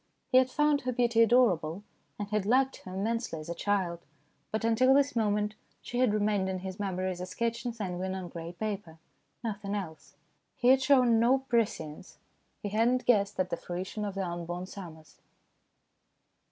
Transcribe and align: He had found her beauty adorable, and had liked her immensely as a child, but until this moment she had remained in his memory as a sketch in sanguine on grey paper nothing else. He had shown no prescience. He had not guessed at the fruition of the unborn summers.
He 0.31 0.39
had 0.39 0.49
found 0.49 0.81
her 0.81 0.91
beauty 0.91 1.21
adorable, 1.21 1.83
and 2.17 2.27
had 2.29 2.47
liked 2.47 2.77
her 2.77 2.95
immensely 2.95 3.39
as 3.39 3.49
a 3.49 3.53
child, 3.53 3.99
but 4.51 4.65
until 4.65 4.95
this 4.95 5.15
moment 5.15 5.53
she 5.79 5.99
had 5.99 6.11
remained 6.11 6.49
in 6.49 6.57
his 6.61 6.79
memory 6.79 7.11
as 7.11 7.21
a 7.21 7.27
sketch 7.27 7.67
in 7.67 7.71
sanguine 7.71 8.15
on 8.15 8.27
grey 8.29 8.51
paper 8.51 8.97
nothing 9.43 9.75
else. 9.75 10.15
He 10.55 10.69
had 10.69 10.81
shown 10.81 11.19
no 11.19 11.37
prescience. 11.37 12.17
He 12.63 12.69
had 12.69 12.89
not 12.89 13.05
guessed 13.05 13.39
at 13.39 13.51
the 13.51 13.57
fruition 13.57 14.03
of 14.03 14.15
the 14.15 14.25
unborn 14.25 14.65
summers. 14.65 15.21